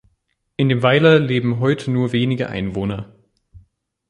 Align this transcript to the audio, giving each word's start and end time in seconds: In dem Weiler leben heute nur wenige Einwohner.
In 0.55 0.67
dem 0.69 0.81
Weiler 0.81 1.19
leben 1.19 1.59
heute 1.59 1.91
nur 1.91 2.11
wenige 2.11 2.49
Einwohner. 2.49 3.13